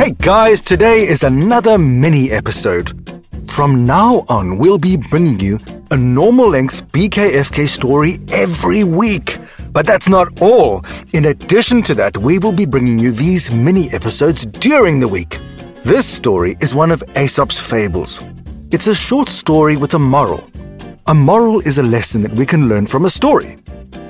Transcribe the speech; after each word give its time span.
Hey 0.00 0.12
guys, 0.12 0.62
today 0.62 1.06
is 1.06 1.24
another 1.24 1.76
mini 1.76 2.30
episode. 2.30 3.20
From 3.50 3.84
now 3.84 4.24
on, 4.30 4.56
we'll 4.56 4.78
be 4.78 4.96
bringing 4.96 5.38
you 5.38 5.58
a 5.90 5.96
normal 5.98 6.48
length 6.48 6.90
BKFK 6.92 7.68
story 7.68 8.16
every 8.32 8.82
week. 8.82 9.36
But 9.72 9.84
that's 9.84 10.08
not 10.08 10.40
all. 10.40 10.86
In 11.12 11.26
addition 11.26 11.82
to 11.82 11.94
that, 11.96 12.16
we 12.16 12.38
will 12.38 12.50
be 12.50 12.64
bringing 12.64 12.98
you 12.98 13.12
these 13.12 13.50
mini 13.50 13.90
episodes 13.90 14.46
during 14.46 15.00
the 15.00 15.08
week. 15.08 15.36
This 15.84 16.06
story 16.06 16.56
is 16.62 16.74
one 16.74 16.90
of 16.90 17.04
Aesop's 17.14 17.60
fables. 17.60 18.24
It's 18.70 18.86
a 18.86 18.94
short 18.94 19.28
story 19.28 19.76
with 19.76 19.92
a 19.92 19.98
moral. 19.98 20.48
A 21.08 21.14
moral 21.14 21.60
is 21.60 21.76
a 21.76 21.82
lesson 21.82 22.22
that 22.22 22.32
we 22.32 22.46
can 22.46 22.70
learn 22.70 22.86
from 22.86 23.04
a 23.04 23.10
story. 23.10 23.58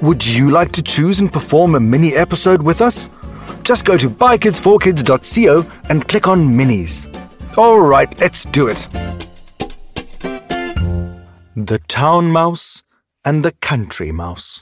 Would 0.03 0.25
you 0.25 0.53
like 0.53 0.71
to 0.71 0.85
choose 0.85 1.19
and 1.19 1.33
perform 1.33 1.75
a 1.75 1.81
mini 1.81 2.15
episode 2.15 2.63
with 2.63 2.81
us? 2.81 3.09
Just 3.63 3.85
go 3.85 3.97
to 3.97 4.11
bykids4kids.co 4.11 5.67
and 5.89 6.07
click 6.09 6.27
on 6.27 6.49
minis. 6.49 7.07
All 7.57 7.81
right, 7.81 8.19
let's 8.21 8.45
do 8.45 8.69
it. 8.69 8.89
The 11.57 11.81
Town 11.89 12.31
Mouse 12.31 12.83
and 13.25 13.45
the 13.45 13.53
Country 13.53 14.13
Mouse. 14.13 14.61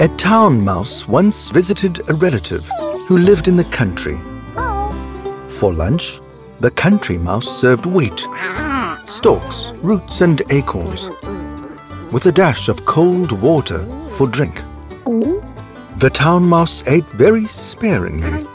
A 0.00 0.08
town 0.18 0.64
mouse 0.64 1.06
once 1.08 1.48
visited 1.48 2.08
a 2.10 2.14
relative 2.14 2.68
who 3.06 3.16
lived 3.16 3.48
in 3.48 3.56
the 3.56 3.64
country. 3.64 4.18
Oh. 4.56 5.46
For 5.48 5.72
lunch, 5.72 6.20
the 6.60 6.70
country 6.72 7.16
mouse 7.16 7.46
served 7.46 7.86
wheat, 7.86 8.26
stalks, 9.06 9.70
roots, 9.82 10.20
and 10.20 10.42
acorns, 10.50 11.08
with 12.12 12.26
a 12.26 12.32
dash 12.32 12.68
of 12.68 12.84
cold 12.84 13.32
water 13.32 13.84
for 14.10 14.26
drink. 14.26 14.62
The 15.96 16.10
town 16.10 16.44
mouse 16.44 16.86
ate 16.86 17.06
very 17.06 17.46
sparingly, 17.46 18.46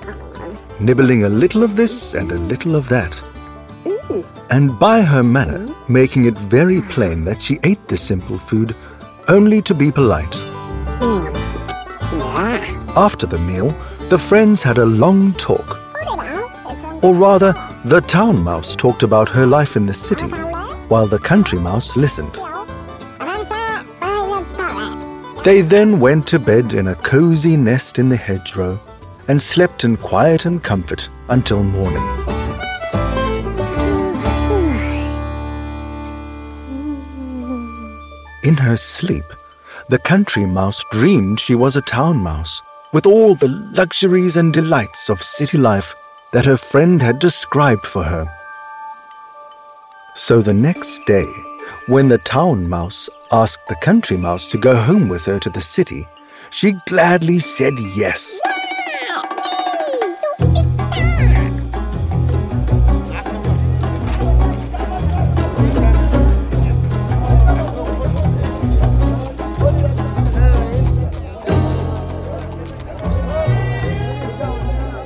nibbling 0.80 1.24
a 1.24 1.30
little 1.30 1.64
of 1.64 1.76
this 1.76 2.14
and 2.14 2.32
a 2.32 2.38
little 2.38 2.76
of 2.76 2.90
that, 2.90 3.20
and 4.50 4.78
by 4.80 5.02
her 5.02 5.24
manner 5.24 5.68
making 5.88 6.26
it 6.26 6.38
very 6.38 6.82
plain 6.82 7.26
that 7.26 7.42
she 7.42 7.60
ate 7.64 7.88
the 7.88 7.98
simple 7.98 8.38
food 8.38 8.76
only 9.28 9.62
to 9.62 9.74
be 9.74 9.92
polite. 9.92 10.36
After 12.96 13.28
the 13.28 13.38
meal, 13.38 13.74
the 14.10 14.18
friends 14.18 14.64
had 14.64 14.78
a 14.80 14.86
long 14.86 15.34
talk. 15.34 15.78
Or 17.02 17.14
rather, 17.14 17.54
the 17.86 18.02
town 18.02 18.44
mouse 18.44 18.76
talked 18.76 19.04
about 19.04 19.30
her 19.30 19.46
life 19.46 19.78
in 19.78 19.86
the 19.86 19.94
city, 19.94 20.28
while 20.90 21.08
the 21.08 21.20
country 21.20 21.58
mouse 21.58 21.96
listened. 21.96 22.34
They 25.46 25.62
then 25.62 26.02
went 26.02 26.28
to 26.28 26.40
bed 26.40 26.74
in 26.74 26.90
a 26.90 26.96
cozy 26.96 27.56
nest 27.56 27.98
in 27.98 28.10
the 28.10 28.18
hedgerow 28.18 28.78
and 29.30 29.42
slept 29.42 29.86
in 29.86 29.96
quiet 29.96 30.46
and 30.46 30.62
comfort 30.62 31.08
until 31.30 31.64
morning. 31.64 32.04
In 38.44 38.56
her 38.56 38.76
sleep, 38.76 39.24
the 39.88 40.00
country 40.00 40.46
mouse 40.46 40.84
dreamed 40.92 41.40
she 41.40 41.56
was 41.56 41.78
a 41.78 41.82
town 41.82 42.18
mouse, 42.18 42.62
with 42.92 43.06
all 43.06 43.36
the 43.36 43.48
luxuries 43.74 44.36
and 44.36 44.52
delights 44.52 45.10
of 45.10 45.24
city 45.24 45.58
life 45.58 45.96
that 46.34 46.46
her 46.46 46.58
friend 46.58 47.02
had 47.02 47.20
described 47.20 47.86
for 47.86 48.04
her. 48.04 48.26
So 50.16 50.42
the 50.42 50.54
next 50.54 51.06
day, 51.06 51.28
when 51.88 52.08
the 52.08 52.18
town 52.20 52.70
mouse 52.70 53.10
asked 53.32 53.68
the 53.68 53.76
country 53.76 54.18
mouse 54.18 54.48
to 54.48 54.58
go 54.58 54.76
home 54.76 55.10
with 55.10 55.26
her 55.26 55.40
to 55.40 55.50
the 55.50 55.62
city, 55.62 56.08
she 56.52 56.74
gladly 56.88 57.40
said 57.40 57.80
yes. 57.80 58.40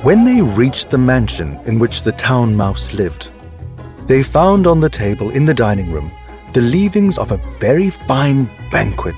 When 0.04 0.26
they 0.26 0.42
reached 0.42 0.90
the 0.90 0.98
mansion 0.98 1.58
in 1.64 1.78
which 1.78 2.02
the 2.02 2.12
town 2.12 2.54
mouse 2.54 2.92
lived, 2.92 3.30
they 4.06 4.22
found 4.22 4.66
on 4.66 4.80
the 4.80 4.90
table 4.90 5.30
in 5.30 5.46
the 5.46 5.54
dining 5.54 5.90
room 5.90 6.12
the 6.52 6.60
leavings 6.60 7.16
of 7.16 7.32
a 7.32 7.38
very 7.58 7.88
fine 7.88 8.50
banquet. 8.70 9.16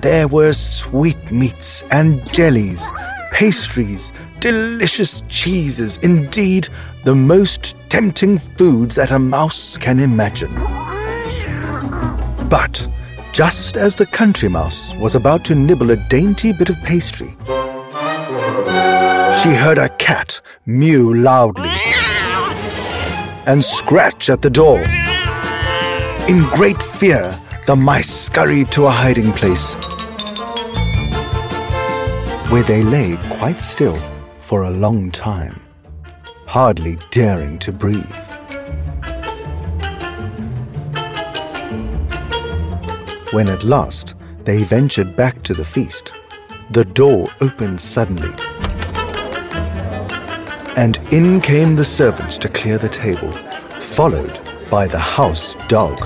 There 0.00 0.28
were 0.28 0.54
sweetmeats 0.54 1.82
and 1.90 2.26
jellies, 2.32 2.90
pastries, 3.32 4.14
delicious 4.40 5.22
cheeses, 5.28 5.98
indeed, 5.98 6.68
the 7.04 7.14
most 7.14 7.76
tempting 7.90 8.38
foods 8.38 8.94
that 8.94 9.10
a 9.10 9.18
mouse 9.18 9.76
can 9.76 10.00
imagine. 10.00 10.54
But 12.48 12.88
just 13.32 13.76
as 13.76 13.94
the 13.94 14.06
country 14.06 14.48
mouse 14.48 14.94
was 14.94 15.14
about 15.14 15.44
to 15.44 15.54
nibble 15.54 15.90
a 15.90 15.96
dainty 15.96 16.54
bit 16.54 16.70
of 16.70 16.82
pastry, 16.82 17.36
she 19.44 19.52
heard 19.52 19.76
a 19.76 19.90
cat 19.98 20.40
mew 20.64 21.12
loudly 21.12 21.68
and 23.44 23.62
scratch 23.62 24.30
at 24.30 24.40
the 24.40 24.48
door. 24.48 24.78
In 26.30 26.44
great 26.54 26.82
fear, 26.82 27.38
the 27.66 27.76
mice 27.76 28.08
scurried 28.08 28.72
to 28.72 28.86
a 28.86 28.90
hiding 28.90 29.32
place 29.32 29.74
where 32.50 32.62
they 32.62 32.82
lay 32.82 33.18
quite 33.36 33.60
still 33.60 33.98
for 34.40 34.62
a 34.62 34.70
long 34.70 35.10
time, 35.10 35.60
hardly 36.46 36.96
daring 37.10 37.58
to 37.58 37.70
breathe. 37.70 38.16
When 43.32 43.50
at 43.50 43.62
last 43.62 44.14
they 44.44 44.62
ventured 44.62 45.14
back 45.16 45.42
to 45.42 45.52
the 45.52 45.66
feast, 45.66 46.12
the 46.70 46.86
door 46.86 47.28
opened 47.42 47.78
suddenly 47.78 48.32
and 50.76 50.98
in 51.12 51.40
came 51.40 51.74
the 51.76 51.84
servants 51.84 52.36
to 52.38 52.48
clear 52.48 52.78
the 52.78 52.88
table, 52.88 53.30
followed 53.80 54.38
by 54.70 54.86
the 54.86 54.98
house 54.98 55.54
dog. 55.68 55.98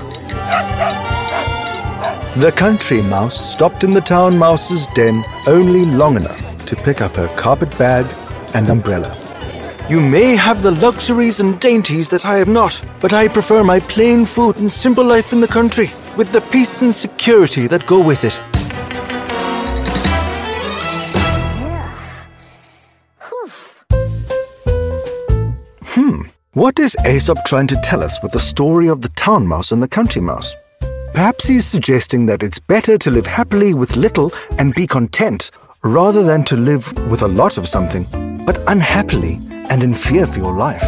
The 2.37 2.53
country 2.55 3.01
mouse 3.01 3.53
stopped 3.53 3.83
in 3.83 3.91
the 3.91 4.01
town 4.01 4.37
mouse's 4.37 4.85
den 4.93 5.23
only 5.47 5.85
long 5.85 6.15
enough 6.15 6.65
to 6.67 6.75
pick 6.75 7.01
up 7.01 7.15
her 7.15 7.27
carpet 7.35 7.75
bag 7.77 8.05
and 8.53 8.69
umbrella. 8.69 9.15
You 9.89 9.99
may 9.99 10.35
have 10.35 10.61
the 10.61 10.71
luxuries 10.71 11.39
and 11.39 11.59
dainties 11.59 12.09
that 12.09 12.25
I 12.25 12.37
have 12.37 12.47
not, 12.47 12.79
but 13.01 13.11
I 13.11 13.27
prefer 13.27 13.63
my 13.63 13.79
plain 13.79 14.23
food 14.23 14.57
and 14.57 14.71
simple 14.71 15.03
life 15.03 15.33
in 15.33 15.41
the 15.41 15.47
country, 15.47 15.89
with 16.15 16.31
the 16.31 16.41
peace 16.41 16.83
and 16.83 16.93
security 16.93 17.65
that 17.65 17.87
go 17.87 17.99
with 17.99 18.23
it. 18.23 18.39
What 26.59 26.77
is 26.77 26.97
Aesop 27.07 27.37
trying 27.45 27.67
to 27.67 27.79
tell 27.81 28.03
us 28.03 28.21
with 28.21 28.33
the 28.33 28.39
story 28.41 28.89
of 28.89 28.99
the 28.99 29.07
town 29.15 29.47
mouse 29.47 29.71
and 29.71 29.81
the 29.81 29.87
country 29.87 30.21
mouse? 30.21 30.57
Perhaps 31.13 31.47
he's 31.47 31.65
suggesting 31.65 32.25
that 32.25 32.43
it's 32.43 32.59
better 32.59 32.97
to 32.97 33.09
live 33.09 33.25
happily 33.25 33.73
with 33.73 33.95
little 33.95 34.33
and 34.57 34.75
be 34.75 34.85
content, 34.85 35.51
rather 35.83 36.21
than 36.21 36.43
to 36.43 36.57
live 36.57 36.91
with 37.09 37.21
a 37.21 37.29
lot 37.29 37.57
of 37.57 37.65
something, 37.65 38.05
but 38.45 38.61
unhappily 38.67 39.39
and 39.69 39.81
in 39.81 39.95
fear 39.95 40.27
for 40.27 40.39
your 40.39 40.51
life. 40.51 40.83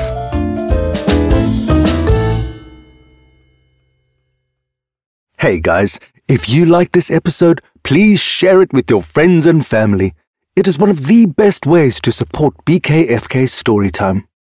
Hey 5.37 5.61
guys, 5.61 6.01
if 6.27 6.49
you 6.49 6.65
like 6.65 6.91
this 6.91 7.09
episode, 7.09 7.61
please 7.83 8.19
share 8.19 8.61
it 8.61 8.73
with 8.73 8.89
your 8.89 9.03
friends 9.03 9.45
and 9.45 9.65
family. 9.65 10.15
It 10.57 10.67
is 10.67 10.77
one 10.77 10.89
of 10.89 11.07
the 11.07 11.27
best 11.27 11.65
ways 11.65 12.01
to 12.01 12.11
support 12.11 12.57
BKFK 12.65 13.47
Storytime. 13.47 14.25